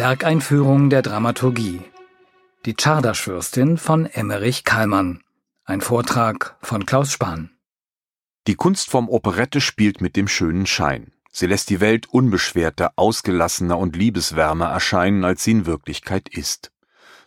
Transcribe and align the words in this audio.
Werkeinführung 0.00 0.88
der 0.88 1.02
Dramaturgie. 1.02 1.82
Die 2.64 2.74
Czardaschfürstin 2.74 3.76
von 3.76 4.06
Emmerich 4.06 4.64
Kallmann. 4.64 5.20
Ein 5.66 5.82
Vortrag 5.82 6.56
von 6.62 6.86
Klaus 6.86 7.12
Spahn. 7.12 7.50
Die 8.46 8.54
Kunstform 8.54 9.10
Operette 9.10 9.60
spielt 9.60 10.00
mit 10.00 10.16
dem 10.16 10.26
schönen 10.26 10.64
Schein. 10.64 11.12
Sie 11.30 11.44
lässt 11.46 11.68
die 11.68 11.80
Welt 11.80 12.08
unbeschwerter, 12.08 12.92
ausgelassener 12.96 13.76
und 13.76 13.94
liebeswärmer 13.94 14.70
erscheinen, 14.70 15.22
als 15.22 15.44
sie 15.44 15.50
in 15.50 15.66
Wirklichkeit 15.66 16.30
ist. 16.30 16.72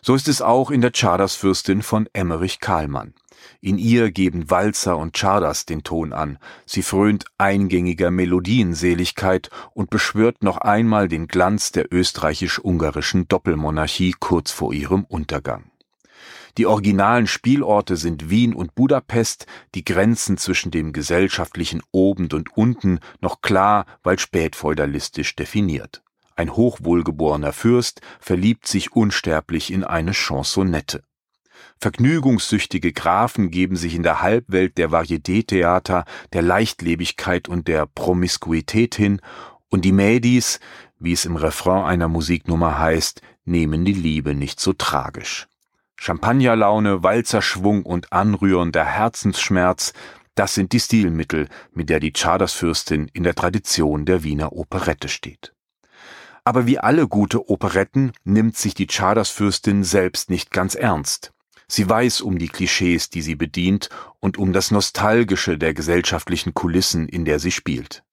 So 0.06 0.14
ist 0.14 0.28
es 0.28 0.42
auch 0.42 0.70
in 0.70 0.82
der 0.82 0.92
Czardaschfürstin 0.92 1.80
von 1.80 2.06
Emmerich 2.12 2.60
Kahlmann. 2.60 3.14
In 3.62 3.78
ihr 3.78 4.10
geben 4.10 4.50
Walzer 4.50 4.98
und 4.98 5.16
Czardas 5.16 5.64
den 5.64 5.82
Ton 5.82 6.12
an. 6.12 6.38
Sie 6.66 6.82
frönt 6.82 7.24
eingängiger 7.38 8.10
Melodienseligkeit 8.10 9.48
und 9.72 9.88
beschwört 9.88 10.42
noch 10.42 10.58
einmal 10.58 11.08
den 11.08 11.26
Glanz 11.26 11.72
der 11.72 11.90
österreichisch-ungarischen 11.90 13.28
Doppelmonarchie 13.28 14.14
kurz 14.20 14.50
vor 14.50 14.74
ihrem 14.74 15.04
Untergang. 15.04 15.70
Die 16.58 16.66
originalen 16.66 17.26
Spielorte 17.26 17.96
sind 17.96 18.28
Wien 18.28 18.52
und 18.52 18.74
Budapest, 18.74 19.46
die 19.74 19.86
Grenzen 19.86 20.36
zwischen 20.36 20.70
dem 20.70 20.92
gesellschaftlichen 20.92 21.80
Oben 21.92 22.28
und 22.34 22.54
Unten 22.54 23.00
noch 23.22 23.40
klar, 23.40 23.86
weil 24.02 24.18
spätfeudalistisch 24.18 25.34
definiert. 25.34 26.03
Ein 26.36 26.54
hochwohlgeborener 26.54 27.52
Fürst 27.52 28.00
verliebt 28.20 28.66
sich 28.66 28.92
unsterblich 28.92 29.72
in 29.72 29.84
eine 29.84 30.14
Chansonette. 30.14 31.02
Vergnügungssüchtige 31.78 32.92
Grafen 32.92 33.50
geben 33.50 33.76
sich 33.76 33.94
in 33.94 34.02
der 34.02 34.22
Halbwelt 34.22 34.78
der 34.78 34.90
Varieté-Theater, 34.90 36.04
der 36.32 36.42
Leichtlebigkeit 36.42 37.48
und 37.48 37.68
der 37.68 37.86
Promiskuität 37.86 38.94
hin, 38.94 39.20
und 39.70 39.84
die 39.84 39.92
Mädis, 39.92 40.60
wie 40.98 41.12
es 41.12 41.24
im 41.24 41.36
Refrain 41.36 41.84
einer 41.84 42.08
Musiknummer 42.08 42.78
heißt, 42.78 43.22
nehmen 43.44 43.84
die 43.84 43.92
Liebe 43.92 44.34
nicht 44.34 44.60
so 44.60 44.72
tragisch. 44.72 45.48
Champagnerlaune, 45.96 47.02
Walzerschwung 47.02 47.84
und 47.84 48.12
anrührender 48.12 48.84
Herzensschmerz, 48.84 49.92
das 50.34 50.54
sind 50.54 50.72
die 50.72 50.80
Stilmittel, 50.80 51.48
mit 51.72 51.90
der 51.90 52.00
die 52.00 52.12
Czadersfürstin 52.12 53.08
in 53.12 53.22
der 53.22 53.34
Tradition 53.34 54.04
der 54.04 54.24
Wiener 54.24 54.52
Operette 54.52 55.08
steht. 55.08 55.54
Aber 56.44 56.66
wie 56.66 56.78
alle 56.78 57.08
gute 57.08 57.48
Operetten 57.48 58.12
nimmt 58.24 58.56
sich 58.56 58.74
die 58.74 58.86
Czadersfürstin 58.86 59.82
selbst 59.82 60.28
nicht 60.28 60.50
ganz 60.50 60.74
ernst. 60.74 61.32
Sie 61.66 61.88
weiß 61.88 62.20
um 62.20 62.38
die 62.38 62.48
Klischees, 62.48 63.08
die 63.08 63.22
sie 63.22 63.34
bedient, 63.34 63.88
und 64.20 64.36
um 64.36 64.52
das 64.52 64.70
Nostalgische 64.70 65.56
der 65.56 65.72
gesellschaftlichen 65.72 66.52
Kulissen, 66.52 67.08
in 67.08 67.24
der 67.24 67.38
sie 67.38 67.50
spielt. 67.50 68.04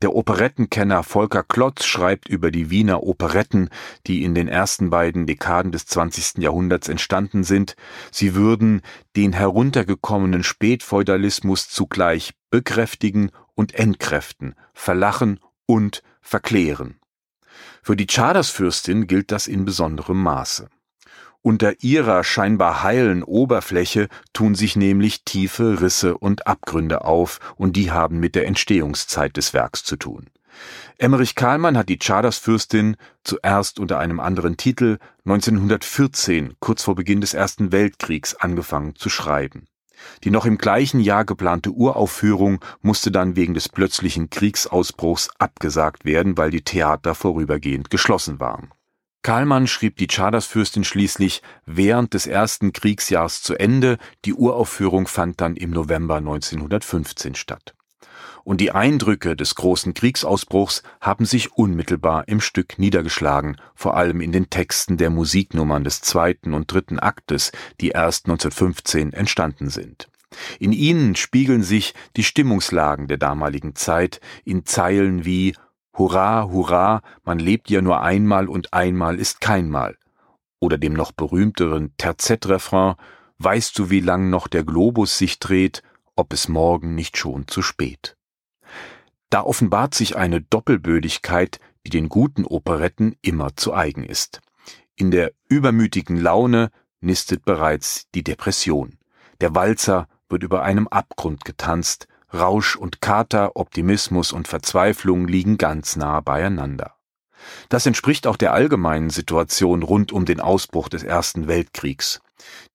Der 0.00 0.14
Operettenkenner 0.14 1.02
Volker 1.02 1.42
Klotz 1.42 1.84
schreibt 1.84 2.28
über 2.28 2.52
die 2.52 2.70
Wiener 2.70 3.02
Operetten, 3.02 3.68
die 4.06 4.22
in 4.22 4.32
den 4.36 4.46
ersten 4.46 4.90
beiden 4.90 5.26
Dekaden 5.26 5.72
des 5.72 5.86
20. 5.86 6.38
Jahrhunderts 6.38 6.88
entstanden 6.88 7.42
sind, 7.42 7.74
sie 8.12 8.36
würden 8.36 8.82
den 9.16 9.32
heruntergekommenen 9.32 10.44
Spätfeudalismus 10.44 11.68
zugleich 11.68 12.34
bekräftigen 12.50 13.32
und 13.56 13.74
entkräften, 13.74 14.54
verlachen 14.72 15.40
und 15.66 16.04
verklären. 16.20 17.00
Für 17.82 17.96
die 17.96 18.06
Czadersfürstin 18.06 19.06
gilt 19.06 19.32
das 19.32 19.46
in 19.46 19.64
besonderem 19.64 20.22
Maße. 20.22 20.68
Unter 21.40 21.82
ihrer 21.82 22.24
scheinbar 22.24 22.82
heilen 22.82 23.22
Oberfläche 23.22 24.08
tun 24.32 24.54
sich 24.54 24.76
nämlich 24.76 25.24
tiefe 25.24 25.80
Risse 25.80 26.18
und 26.18 26.46
Abgründe 26.46 27.04
auf, 27.04 27.38
und 27.56 27.76
die 27.76 27.92
haben 27.92 28.18
mit 28.18 28.34
der 28.34 28.46
Entstehungszeit 28.46 29.36
des 29.36 29.54
Werks 29.54 29.84
zu 29.84 29.96
tun. 29.96 30.30
Emmerich 30.98 31.36
Kahlmann 31.36 31.78
hat 31.78 31.88
die 31.88 31.98
Czadersfürstin 31.98 32.96
zuerst 33.22 33.78
unter 33.78 33.98
einem 33.98 34.18
anderen 34.18 34.56
Titel 34.56 34.98
1914, 35.24 36.54
kurz 36.58 36.82
vor 36.82 36.96
Beginn 36.96 37.20
des 37.20 37.34
Ersten 37.34 37.70
Weltkriegs, 37.70 38.34
angefangen 38.34 38.96
zu 38.96 39.08
schreiben. 39.08 39.68
Die 40.24 40.30
noch 40.30 40.46
im 40.46 40.58
gleichen 40.58 41.00
Jahr 41.00 41.24
geplante 41.24 41.70
Uraufführung 41.70 42.64
musste 42.82 43.10
dann 43.10 43.36
wegen 43.36 43.54
des 43.54 43.68
plötzlichen 43.68 44.30
Kriegsausbruchs 44.30 45.30
abgesagt 45.38 46.04
werden, 46.04 46.36
weil 46.36 46.50
die 46.50 46.62
Theater 46.62 47.14
vorübergehend 47.14 47.90
geschlossen 47.90 48.40
waren. 48.40 48.70
Kahlmann 49.22 49.66
schrieb 49.66 49.96
die 49.96 50.06
Czadersfürstin 50.06 50.84
schließlich 50.84 51.42
während 51.66 52.14
des 52.14 52.26
ersten 52.26 52.72
Kriegsjahrs 52.72 53.42
zu 53.42 53.54
Ende, 53.54 53.98
die 54.24 54.34
Uraufführung 54.34 55.06
fand 55.06 55.40
dann 55.40 55.56
im 55.56 55.70
November 55.70 56.16
1915 56.16 57.34
statt. 57.34 57.74
Und 58.48 58.62
die 58.62 58.72
Eindrücke 58.72 59.36
des 59.36 59.56
großen 59.56 59.92
Kriegsausbruchs 59.92 60.82
haben 61.02 61.26
sich 61.26 61.52
unmittelbar 61.52 62.28
im 62.28 62.40
Stück 62.40 62.78
niedergeschlagen, 62.78 63.60
vor 63.74 63.94
allem 63.94 64.22
in 64.22 64.32
den 64.32 64.48
Texten 64.48 64.96
der 64.96 65.10
Musiknummern 65.10 65.84
des 65.84 66.00
zweiten 66.00 66.54
und 66.54 66.72
dritten 66.72 66.98
Aktes, 66.98 67.52
die 67.78 67.90
erst 67.90 68.24
1915 68.24 69.12
entstanden 69.12 69.68
sind. 69.68 70.08
In 70.58 70.72
ihnen 70.72 71.14
spiegeln 71.14 71.62
sich 71.62 71.92
die 72.16 72.24
Stimmungslagen 72.24 73.06
der 73.06 73.18
damaligen 73.18 73.74
Zeit 73.74 74.18
in 74.46 74.64
Zeilen 74.64 75.26
wie 75.26 75.54
Hurra, 75.92 76.48
hurra, 76.50 77.02
man 77.24 77.38
lebt 77.38 77.68
ja 77.68 77.82
nur 77.82 78.00
einmal 78.00 78.48
und 78.48 78.72
einmal 78.72 79.20
ist 79.20 79.42
keinmal. 79.42 79.98
Oder 80.58 80.78
dem 80.78 80.94
noch 80.94 81.12
berühmteren 81.12 81.92
Terzett-Refrain, 81.98 82.94
weißt 83.36 83.78
du, 83.78 83.90
wie 83.90 84.00
lang 84.00 84.30
noch 84.30 84.48
der 84.48 84.64
Globus 84.64 85.18
sich 85.18 85.38
dreht, 85.38 85.82
ob 86.16 86.32
es 86.32 86.48
morgen 86.48 86.94
nicht 86.94 87.18
schon 87.18 87.46
zu 87.46 87.60
spät. 87.60 88.17
Da 89.30 89.42
offenbart 89.42 89.94
sich 89.94 90.16
eine 90.16 90.40
Doppelbödigkeit, 90.40 91.60
die 91.86 91.90
den 91.90 92.08
guten 92.08 92.44
Operetten 92.44 93.16
immer 93.22 93.56
zu 93.56 93.74
eigen 93.74 94.04
ist. 94.04 94.40
In 94.96 95.10
der 95.10 95.32
übermütigen 95.48 96.16
Laune 96.16 96.70
nistet 97.00 97.44
bereits 97.44 98.08
die 98.14 98.24
Depression. 98.24 98.98
Der 99.40 99.54
Walzer 99.54 100.08
wird 100.28 100.42
über 100.42 100.62
einem 100.62 100.88
Abgrund 100.88 101.44
getanzt, 101.44 102.08
Rausch 102.34 102.76
und 102.76 103.00
Kater, 103.00 103.56
Optimismus 103.56 104.32
und 104.32 104.48
Verzweiflung 104.48 105.28
liegen 105.28 105.56
ganz 105.56 105.96
nah 105.96 106.20
beieinander. 106.20 106.97
Das 107.68 107.86
entspricht 107.86 108.26
auch 108.26 108.36
der 108.36 108.52
allgemeinen 108.52 109.10
Situation 109.10 109.82
rund 109.82 110.12
um 110.12 110.24
den 110.24 110.40
Ausbruch 110.40 110.88
des 110.88 111.02
Ersten 111.02 111.48
Weltkriegs. 111.48 112.20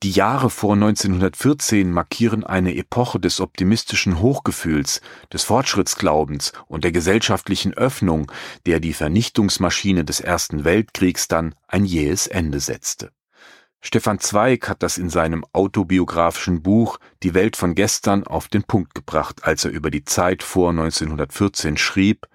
Die 0.04 0.12
Jahre 0.12 0.50
vor 0.50 0.74
1914 0.74 1.92
markieren 1.92 2.44
eine 2.44 2.76
Epoche 2.76 3.20
des 3.20 3.40
optimistischen 3.40 4.20
Hochgefühls, 4.20 5.02
des 5.32 5.44
Fortschrittsglaubens 5.44 6.52
und 6.68 6.84
der 6.84 6.92
gesellschaftlichen 6.92 7.74
Öffnung, 7.74 8.32
der 8.66 8.80
die 8.80 8.94
Vernichtungsmaschine 8.94 10.04
des 10.04 10.20
Ersten 10.20 10.66
Weltkriegs 10.66 11.28
dann 11.28 11.56
ein 11.68 11.86
jähes 11.86 12.28
Ende 12.28 12.60
setzte. 12.60 13.12
Stefan 13.86 14.20
Zweig 14.20 14.70
hat 14.70 14.82
das 14.82 14.98
in 14.98 15.10
seinem 15.10 15.46
autobiografischen 15.52 16.64
Buch 16.64 17.00
Die 17.22 17.34
Welt 17.34 17.58
von 17.58 17.76
gestern 17.76 18.26
auf 18.26 18.48
den 18.48 18.64
Punkt 18.64 18.96
gebracht, 18.96 19.44
als 19.44 19.66
er 19.66 19.72
über 19.72 19.92
die 19.92 20.06
Zeit 20.06 20.42
vor 20.42 20.70
1914 20.70 21.76
schrieb, 21.76 22.28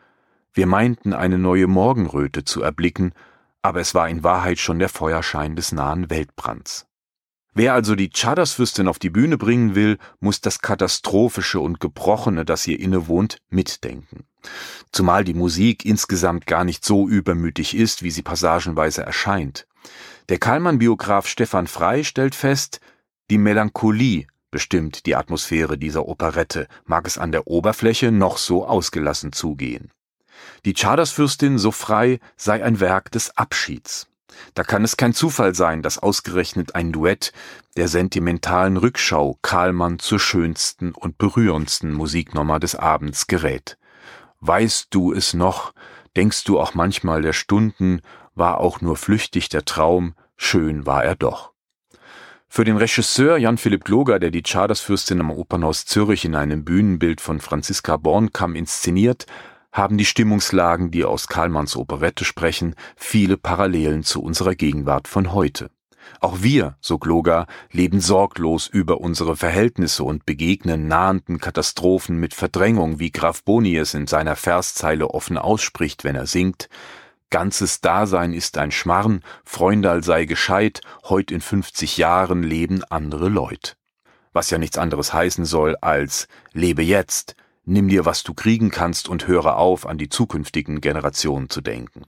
wir 0.58 0.66
meinten 0.66 1.12
eine 1.12 1.38
neue 1.38 1.68
Morgenröte 1.68 2.44
zu 2.44 2.62
erblicken, 2.62 3.12
aber 3.62 3.78
es 3.78 3.94
war 3.94 4.08
in 4.08 4.24
Wahrheit 4.24 4.58
schon 4.58 4.80
der 4.80 4.88
Feuerschein 4.88 5.54
des 5.54 5.70
nahen 5.70 6.10
Weltbrands. 6.10 6.88
Wer 7.54 7.74
also 7.74 7.94
die 7.94 8.10
Czadersfürstin 8.10 8.88
auf 8.88 8.98
die 8.98 9.08
Bühne 9.10 9.38
bringen 9.38 9.76
will, 9.76 9.98
muss 10.18 10.40
das 10.40 10.58
Katastrophische 10.58 11.60
und 11.60 11.78
Gebrochene, 11.78 12.44
das 12.44 12.66
ihr 12.66 12.80
innewohnt, 12.80 13.38
mitdenken. 13.48 14.24
Zumal 14.90 15.22
die 15.22 15.34
Musik 15.34 15.84
insgesamt 15.84 16.48
gar 16.48 16.64
nicht 16.64 16.84
so 16.84 17.08
übermütig 17.08 17.76
ist, 17.76 18.02
wie 18.02 18.10
sie 18.10 18.22
passagenweise 18.22 19.04
erscheint. 19.04 19.68
Der 20.28 20.38
Kallmann-Biograf 20.38 21.28
Stefan 21.28 21.68
Frey 21.68 22.02
stellt 22.02 22.34
fest, 22.34 22.80
die 23.30 23.38
Melancholie 23.38 24.26
bestimmt 24.50 25.06
die 25.06 25.14
Atmosphäre 25.14 25.78
dieser 25.78 26.08
Operette, 26.08 26.66
mag 26.84 27.06
es 27.06 27.16
an 27.16 27.30
der 27.30 27.46
Oberfläche 27.46 28.10
noch 28.10 28.38
so 28.38 28.66
ausgelassen 28.66 29.30
zugehen. 29.30 29.92
Die 30.64 30.74
Czadersfürstin, 30.74 31.58
so 31.58 31.70
frei, 31.70 32.20
sei 32.36 32.62
ein 32.62 32.80
Werk 32.80 33.10
des 33.10 33.36
Abschieds. 33.36 34.08
Da 34.54 34.62
kann 34.62 34.84
es 34.84 34.96
kein 34.96 35.14
Zufall 35.14 35.54
sein, 35.54 35.82
dass 35.82 35.98
ausgerechnet 35.98 36.74
ein 36.74 36.92
Duett 36.92 37.32
der 37.76 37.88
sentimentalen 37.88 38.76
Rückschau 38.76 39.38
Karlmann 39.42 39.98
zur 39.98 40.20
schönsten 40.20 40.92
und 40.92 41.18
berührendsten 41.18 41.92
Musiknummer 41.92 42.60
des 42.60 42.74
Abends 42.74 43.26
gerät. 43.26 43.78
Weißt 44.40 44.88
du 44.90 45.12
es 45.12 45.34
noch, 45.34 45.72
denkst 46.16 46.44
du 46.44 46.60
auch 46.60 46.74
manchmal 46.74 47.22
der 47.22 47.32
Stunden, 47.32 48.00
war 48.34 48.58
auch 48.58 48.80
nur 48.80 48.96
flüchtig 48.96 49.48
der 49.48 49.64
Traum, 49.64 50.14
schön 50.36 50.86
war 50.86 51.04
er 51.04 51.16
doch. 51.16 51.52
Für 52.50 52.64
den 52.64 52.78
Regisseur 52.78 53.36
Jan 53.36 53.58
Philipp 53.58 53.84
Gloger, 53.84 54.18
der 54.18 54.30
die 54.30 54.42
Czadersfürstin 54.42 55.20
am 55.20 55.30
Opernhaus 55.30 55.84
Zürich 55.84 56.24
in 56.24 56.34
einem 56.34 56.64
Bühnenbild 56.64 57.20
von 57.20 57.40
Franziska 57.40 57.98
Bornkamm 57.98 58.54
inszeniert, 58.54 59.26
haben 59.72 59.98
die 59.98 60.04
Stimmungslagen, 60.04 60.90
die 60.90 61.04
aus 61.04 61.28
Karlmanns 61.28 61.76
Operette 61.76 62.24
sprechen, 62.24 62.74
viele 62.96 63.36
Parallelen 63.36 64.02
zu 64.02 64.22
unserer 64.22 64.54
Gegenwart 64.54 65.08
von 65.08 65.32
heute. 65.32 65.70
Auch 66.20 66.38
wir, 66.40 66.76
so 66.80 66.98
Gloger, 66.98 67.46
leben 67.70 68.00
sorglos 68.00 68.66
über 68.66 69.00
unsere 69.00 69.36
Verhältnisse 69.36 70.04
und 70.04 70.26
begegnen 70.26 70.88
nahenden 70.88 71.38
Katastrophen 71.38 72.18
mit 72.18 72.34
Verdrängung, 72.34 72.98
wie 72.98 73.10
Graf 73.10 73.44
Boni 73.44 73.76
es 73.76 73.94
in 73.94 74.06
seiner 74.06 74.36
Verszeile 74.36 75.08
offen 75.08 75.38
ausspricht, 75.38 76.04
wenn 76.04 76.16
er 76.16 76.26
singt, 76.26 76.68
ganzes 77.30 77.80
Dasein 77.80 78.32
ist 78.32 78.58
ein 78.58 78.70
Schmarrn, 78.70 79.22
Freundal 79.44 80.02
sei 80.02 80.24
gescheit, 80.24 80.80
heut 81.08 81.30
in 81.30 81.40
50 81.40 81.98
Jahren 81.98 82.42
leben 82.42 82.82
andere 82.84 83.28
Leut. 83.28 83.76
Was 84.32 84.50
ja 84.50 84.58
nichts 84.58 84.78
anderes 84.78 85.12
heißen 85.12 85.44
soll 85.44 85.76
als 85.76 86.28
lebe 86.52 86.82
jetzt, 86.82 87.34
nimm 87.68 87.88
dir, 87.88 88.04
was 88.04 88.22
du 88.22 88.34
kriegen 88.34 88.70
kannst 88.70 89.08
und 89.08 89.26
höre 89.26 89.56
auf, 89.56 89.86
an 89.86 89.98
die 89.98 90.08
zukünftigen 90.08 90.80
Generationen 90.80 91.50
zu 91.50 91.60
denken. 91.60 92.04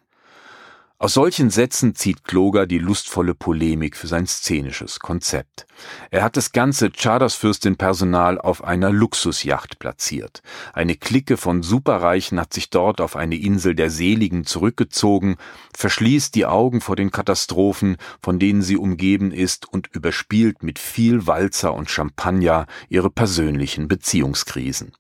Aus 1.03 1.15
solchen 1.15 1.49
Sätzen 1.49 1.95
zieht 1.95 2.25
Kloger 2.25 2.67
die 2.67 2.77
lustvolle 2.77 3.35
Polemik 3.35 3.97
für 3.97 4.07
sein 4.07 4.27
szenisches 4.27 5.01
Konzept. 5.01 5.67
Er 6.11 6.23
hat 6.23 6.37
das 6.37 6.53
ganze 6.53 6.91
Chartersfürstin-Personal 6.91 8.39
auf 8.39 8.63
einer 8.63 8.91
Luxusjacht 8.91 9.79
platziert. 9.79 10.43
Eine 10.75 10.97
Clique 10.97 11.39
von 11.39 11.63
Superreichen 11.63 12.39
hat 12.39 12.53
sich 12.53 12.69
dort 12.69 13.01
auf 13.01 13.17
eine 13.17 13.37
Insel 13.37 13.75
der 13.75 13.89
Seligen 13.89 14.45
zurückgezogen, 14.45 15.37
verschließt 15.75 16.35
die 16.35 16.45
Augen 16.45 16.83
vor 16.83 16.97
den 16.97 17.11
Katastrophen, 17.11 17.97
von 18.23 18.39
denen 18.39 18.61
sie 18.61 18.77
umgeben 18.77 19.33
ist 19.33 19.67
und 19.73 19.87
überspielt 19.95 20.63
mit 20.63 20.79
viel 20.79 21.27
Walzer 21.27 21.73
und 21.73 21.89
Champagner 21.89 22.67
ihre 22.91 23.09
persönlichen 23.09 23.89
Beziehungskrisen. 23.89 24.93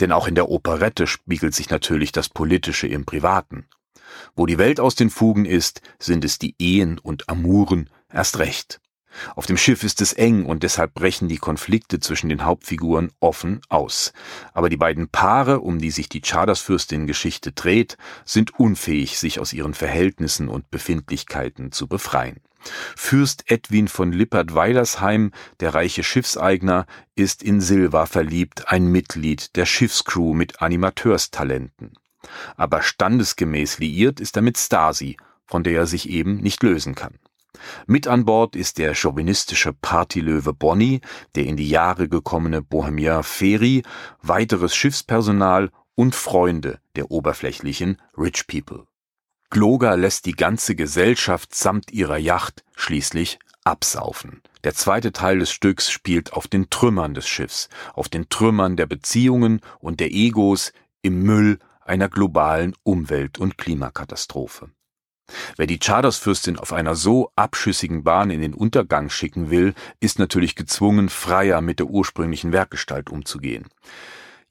Denn 0.00 0.12
auch 0.12 0.26
in 0.26 0.34
der 0.34 0.48
Operette 0.48 1.06
spiegelt 1.06 1.54
sich 1.54 1.70
natürlich 1.70 2.12
das 2.12 2.28
Politische 2.28 2.86
im 2.86 3.04
Privaten. 3.04 3.66
Wo 4.36 4.46
die 4.46 4.58
Welt 4.58 4.80
aus 4.80 4.94
den 4.94 5.10
Fugen 5.10 5.44
ist, 5.44 5.80
sind 5.98 6.24
es 6.24 6.38
die 6.38 6.54
Ehen 6.58 6.98
und 6.98 7.28
Amuren 7.28 7.90
erst 8.12 8.38
recht. 8.38 8.80
Auf 9.36 9.46
dem 9.46 9.56
Schiff 9.56 9.84
ist 9.84 10.00
es 10.00 10.12
eng 10.12 10.44
und 10.44 10.62
deshalb 10.62 10.94
brechen 10.94 11.28
die 11.28 11.38
Konflikte 11.38 12.00
zwischen 12.00 12.28
den 12.28 12.44
Hauptfiguren 12.44 13.12
offen 13.20 13.60
aus. 13.68 14.12
Aber 14.52 14.68
die 14.68 14.76
beiden 14.76 15.08
Paare, 15.08 15.60
um 15.60 15.78
die 15.78 15.90
sich 15.90 16.08
die 16.08 16.20
Chardersfürstin-Geschichte 16.20 17.52
dreht, 17.52 17.96
sind 18.24 18.58
unfähig, 18.58 19.18
sich 19.18 19.38
aus 19.38 19.52
ihren 19.52 19.74
Verhältnissen 19.74 20.48
und 20.48 20.70
Befindlichkeiten 20.70 21.72
zu 21.72 21.86
befreien. 21.86 22.40
Fürst 22.96 23.50
Edwin 23.50 23.88
von 23.88 24.12
Lippert-Weilersheim, 24.12 25.32
der 25.60 25.74
reiche 25.74 26.02
Schiffseigner, 26.02 26.86
ist 27.14 27.42
in 27.42 27.60
Silva 27.60 28.06
verliebt, 28.06 28.68
ein 28.68 28.86
Mitglied 28.86 29.56
der 29.56 29.66
Schiffscrew 29.66 30.34
mit 30.34 30.62
Animateurstalenten 30.62 31.92
aber 32.56 32.82
standesgemäß 32.82 33.78
liiert 33.78 34.20
ist 34.20 34.36
er 34.36 34.42
mit 34.42 34.58
Stasi, 34.58 35.16
von 35.46 35.62
der 35.62 35.74
er 35.74 35.86
sich 35.86 36.08
eben 36.08 36.36
nicht 36.36 36.62
lösen 36.62 36.94
kann. 36.94 37.18
Mit 37.86 38.08
an 38.08 38.24
Bord 38.24 38.56
ist 38.56 38.78
der 38.78 38.94
chauvinistische 38.94 39.72
Partylöwe 39.72 40.52
Bonny, 40.52 41.00
der 41.34 41.46
in 41.46 41.56
die 41.56 41.68
Jahre 41.68 42.08
gekommene 42.08 42.62
Bohemian 42.62 43.22
Ferry, 43.22 43.82
weiteres 44.20 44.74
Schiffspersonal 44.74 45.70
und 45.94 46.14
Freunde 46.14 46.80
der 46.96 47.10
oberflächlichen 47.10 48.02
Rich 48.18 48.46
People. 48.48 48.86
Gloger 49.54 49.96
lässt 49.96 50.26
die 50.26 50.32
ganze 50.32 50.74
Gesellschaft 50.74 51.54
samt 51.54 51.92
ihrer 51.92 52.18
Yacht 52.18 52.64
schließlich 52.74 53.38
absaufen. 53.62 54.42
Der 54.64 54.74
zweite 54.74 55.12
Teil 55.12 55.38
des 55.38 55.52
Stücks 55.52 55.92
spielt 55.92 56.32
auf 56.32 56.48
den 56.48 56.70
Trümmern 56.70 57.14
des 57.14 57.28
Schiffs, 57.28 57.68
auf 57.92 58.08
den 58.08 58.28
Trümmern 58.28 58.76
der 58.76 58.86
Beziehungen 58.86 59.60
und 59.78 60.00
der 60.00 60.10
Egos, 60.10 60.72
im 61.02 61.22
Müll 61.22 61.60
einer 61.84 62.08
globalen 62.08 62.74
Umwelt- 62.82 63.38
und 63.38 63.56
Klimakatastrophe. 63.56 64.70
Wer 65.56 65.68
die 65.68 65.78
Chartersfürstin 65.78 66.58
auf 66.58 66.72
einer 66.72 66.96
so 66.96 67.30
abschüssigen 67.36 68.02
Bahn 68.02 68.30
in 68.30 68.40
den 68.40 68.54
Untergang 68.54 69.08
schicken 69.08 69.50
will, 69.50 69.74
ist 70.00 70.18
natürlich 70.18 70.56
gezwungen, 70.56 71.08
freier 71.08 71.60
mit 71.60 71.78
der 71.78 71.86
ursprünglichen 71.86 72.50
Werkgestalt 72.50 73.08
umzugehen. 73.08 73.68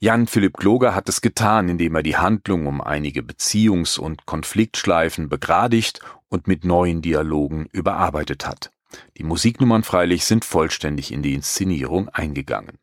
Jan 0.04 0.26
Philipp 0.26 0.58
Gloger 0.58 0.94
hat 0.94 1.08
es 1.08 1.22
getan, 1.22 1.70
indem 1.70 1.94
er 1.94 2.02
die 2.02 2.18
Handlung 2.18 2.66
um 2.66 2.82
einige 2.82 3.22
Beziehungs- 3.22 3.98
und 3.98 4.26
Konfliktschleifen 4.26 5.30
begradigt 5.30 6.00
und 6.28 6.46
mit 6.46 6.66
neuen 6.66 7.00
Dialogen 7.00 7.70
überarbeitet 7.72 8.46
hat. 8.46 8.70
Die 9.16 9.24
Musiknummern 9.24 9.82
freilich 9.82 10.26
sind 10.26 10.44
vollständig 10.44 11.10
in 11.10 11.22
die 11.22 11.32
Inszenierung 11.32 12.10
eingegangen. 12.10 12.76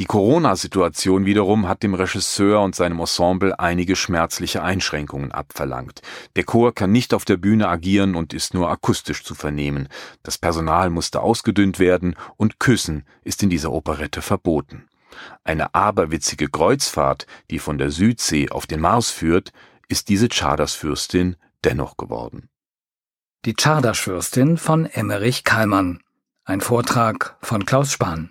Die 0.00 0.04
Corona-Situation 0.04 1.26
wiederum 1.26 1.68
hat 1.68 1.84
dem 1.84 1.94
Regisseur 1.94 2.60
und 2.60 2.74
seinem 2.74 2.98
Ensemble 2.98 3.60
einige 3.60 3.94
schmerzliche 3.94 4.64
Einschränkungen 4.64 5.30
abverlangt. 5.30 6.02
Der 6.34 6.42
Chor 6.42 6.74
kann 6.74 6.90
nicht 6.90 7.14
auf 7.14 7.24
der 7.24 7.36
Bühne 7.36 7.68
agieren 7.68 8.16
und 8.16 8.34
ist 8.34 8.52
nur 8.52 8.68
akustisch 8.68 9.22
zu 9.22 9.36
vernehmen. 9.36 9.88
Das 10.24 10.38
Personal 10.38 10.90
musste 10.90 11.20
ausgedünnt 11.20 11.78
werden 11.78 12.16
und 12.36 12.58
Küssen 12.58 13.04
ist 13.22 13.44
in 13.44 13.48
dieser 13.48 13.70
Operette 13.70 14.22
verboten. 14.22 14.88
Eine 15.44 15.74
aberwitzige 15.74 16.48
Kreuzfahrt, 16.48 17.26
die 17.50 17.58
von 17.58 17.78
der 17.78 17.90
Südsee 17.90 18.50
auf 18.50 18.66
den 18.66 18.80
Mars 18.80 19.10
führt, 19.10 19.52
ist 19.88 20.08
diese 20.08 20.28
Chardersfürstin 20.28 21.36
dennoch 21.64 21.96
geworden. 21.96 22.48
Die 23.44 23.54
Chardersfürstin 23.54 24.56
von 24.56 24.86
Emmerich 24.86 25.44
Kallmann. 25.44 26.02
Ein 26.44 26.60
Vortrag 26.60 27.36
von 27.42 27.64
Klaus 27.64 27.92
Spahn. 27.92 28.30